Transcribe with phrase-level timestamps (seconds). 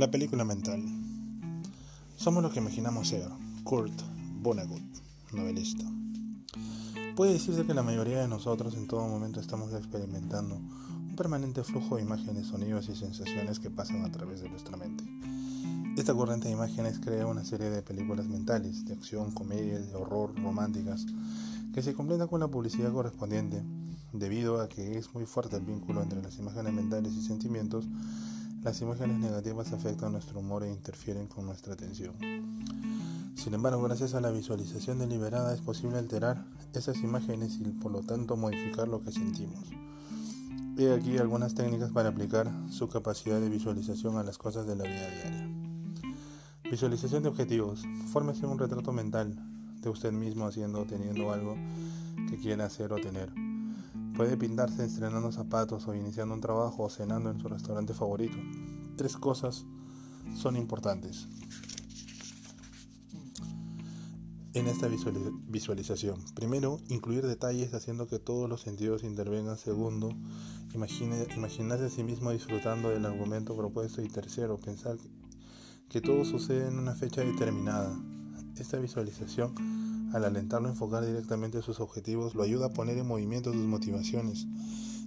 [0.00, 0.82] La película mental.
[2.16, 3.28] Somos lo que imaginamos ser.
[3.64, 3.92] Kurt
[4.40, 4.80] Vonnegut,
[5.32, 5.84] novelista.
[7.14, 11.96] Puede decirse que la mayoría de nosotros en todo momento estamos experimentando un permanente flujo
[11.96, 15.04] de imágenes, sonidos y sensaciones que pasan a través de nuestra mente.
[15.98, 20.32] Esta corriente de imágenes crea una serie de películas mentales, de acción, comedias, de horror,
[20.40, 21.04] románticas,
[21.74, 23.62] que se completan con la publicidad correspondiente,
[24.14, 27.86] debido a que es muy fuerte el vínculo entre las imágenes mentales y sentimientos
[28.62, 32.14] las imágenes negativas afectan nuestro humor e interfieren con nuestra atención.
[33.34, 38.00] Sin embargo, gracias a la visualización deliberada es posible alterar esas imágenes y por lo
[38.02, 39.64] tanto modificar lo que sentimos.
[40.76, 44.84] He aquí algunas técnicas para aplicar su capacidad de visualización a las cosas de la
[44.84, 45.48] vida diaria.
[46.70, 47.82] Visualización de objetivos.
[48.12, 49.36] Fórmese un retrato mental
[49.80, 51.56] de usted mismo haciendo o teniendo algo
[52.28, 53.49] que quiera hacer o tener.
[54.20, 58.36] Puede pintarse estrenando zapatos o iniciando un trabajo o cenando en su restaurante favorito.
[58.94, 59.64] Tres cosas
[60.36, 61.26] son importantes
[64.52, 64.88] en esta
[65.48, 66.22] visualización.
[66.34, 69.56] Primero, incluir detalles haciendo que todos los sentidos intervengan.
[69.56, 70.10] Segundo,
[70.74, 74.02] imaginarse a sí mismo disfrutando del argumento propuesto.
[74.02, 74.98] Y tercero, pensar
[75.88, 77.98] que todo sucede en una fecha determinada.
[78.58, 83.52] Esta visualización al alentarlo a enfocar directamente sus objetivos, lo ayuda a poner en movimiento
[83.52, 84.46] sus motivaciones.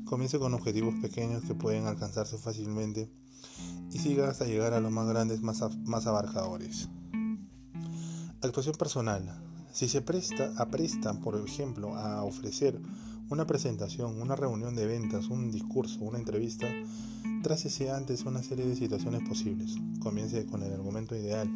[0.06, 3.10] Comience con objetivos pequeños que pueden alcanzarse fácilmente
[3.92, 6.90] y siga hasta llegar a los más grandes, más, más abarcadores.
[8.42, 9.24] Actuación personal.
[9.72, 12.80] Si se presta, aprestan, por ejemplo, a ofrecer
[13.30, 16.68] una presentación, una reunión de ventas, un discurso, una entrevista,
[17.42, 19.76] trácese antes una serie de situaciones posibles.
[20.00, 21.50] Comience con el argumento ideal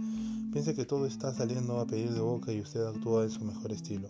[0.51, 3.71] Piense que todo está saliendo a pedir de boca y usted actúa en su mejor
[3.71, 4.09] estilo.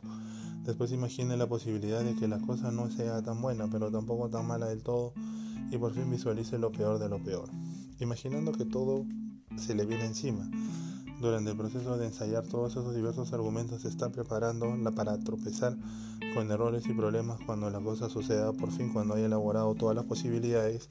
[0.64, 4.46] Después imagine la posibilidad de que la cosa no sea tan buena, pero tampoco tan
[4.46, 5.14] mala del todo,
[5.72, 7.50] y por fin visualice lo peor de lo peor,
[8.00, 9.06] imaginando que todo
[9.58, 10.50] se le viene encima.
[11.20, 15.76] Durante el proceso de ensayar todos esos diversos argumentos se está preparando para tropezar
[16.33, 20.05] con errores y problemas cuando la cosa suceda por fin cuando haya elaborado todas las
[20.05, 20.89] posibilidades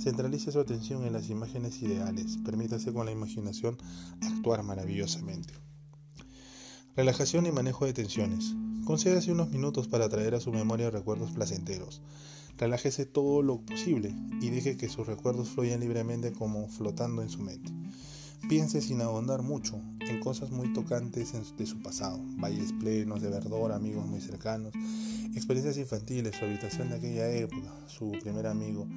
[0.00, 2.38] Centralice su atención en las imágenes ideales.
[2.42, 3.76] Permítase con la imaginación
[4.22, 5.52] actuar maravillosamente.
[6.96, 8.54] Relajación y manejo de tensiones.
[8.86, 12.00] Concédase unos minutos para traer a su memoria recuerdos placenteros.
[12.56, 17.42] Relájese todo lo posible y deje que sus recuerdos fluyan libremente como flotando en su
[17.42, 17.70] mente.
[18.48, 23.72] Piense sin ahondar mucho en cosas muy tocantes de su pasado, valles plenos de verdor,
[23.72, 24.72] amigos muy cercanos,
[25.34, 28.88] experiencias infantiles, su habitación de aquella época, su primer amigo,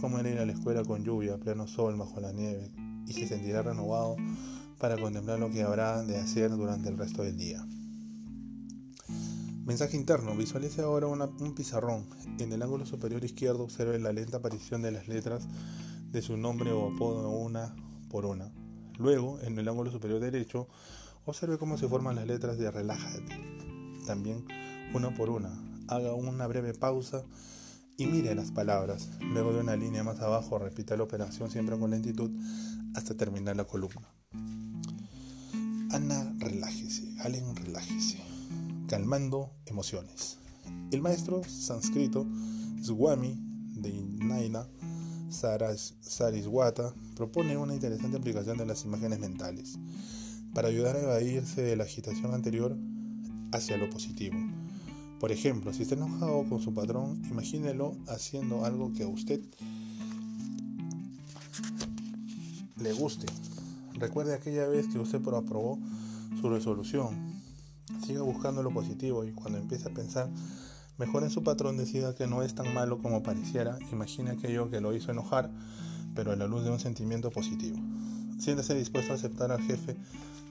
[0.00, 2.70] cómo era ir a la escuela con lluvia, pleno sol, bajo la nieve,
[3.06, 4.16] y se sentirá renovado
[4.78, 7.66] para contemplar lo que habrá de hacer durante el resto del día.
[9.64, 10.34] Mensaje interno.
[10.34, 12.04] Visualice ahora un pizarrón.
[12.40, 15.46] En el ángulo superior izquierdo observe la lenta aparición de las letras
[16.10, 17.74] de su nombre o apodo una
[18.10, 18.50] por una.
[19.02, 20.68] Luego, en el ángulo superior derecho,
[21.26, 23.36] observe cómo se forman las letras de relájate.
[24.06, 24.44] También
[24.94, 25.50] una por una.
[25.88, 27.24] Haga una breve pausa
[27.98, 29.10] y mire las palabras.
[29.20, 32.30] Luego de una línea más abajo, repita la operación siempre con lentitud
[32.94, 34.08] hasta terminar la columna.
[35.90, 37.02] Ana, relájese.
[37.22, 38.22] Allen, relájese.
[38.86, 40.38] Calmando emociones.
[40.92, 42.24] El maestro sánscrito
[42.82, 43.36] Swami
[43.74, 43.92] de
[44.24, 44.68] Naina
[45.32, 49.78] Sariswata propone una interesante aplicación de las imágenes mentales
[50.54, 52.76] para ayudar a evadirse de la agitación anterior
[53.52, 54.36] hacia lo positivo.
[55.18, 59.40] Por ejemplo, si está enojado con su patrón, imagínelo haciendo algo que a usted
[62.76, 63.26] le guste.
[63.94, 65.78] Recuerde aquella vez que usted aprobó
[66.40, 67.40] su resolución.
[68.04, 70.28] Siga buscando lo positivo y cuando empiece a pensar
[71.04, 73.76] mejor en su patrón decida que no es tan malo como pareciera.
[73.90, 75.50] Imagine aquello que lo hizo enojar,
[76.14, 77.76] pero a la luz de un sentimiento positivo.
[78.38, 79.96] Siéntese dispuesto a aceptar al jefe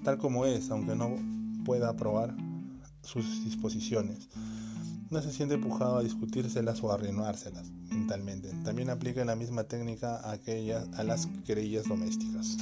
[0.04, 1.16] tal como es, aunque no
[1.64, 2.36] pueda aprobar
[3.02, 4.28] sus disposiciones
[5.12, 8.50] no se siente empujado a discutírselas o a arruinárselas mentalmente.
[8.64, 12.58] También aplica la misma técnica a, aquellas, a las querellas domésticas.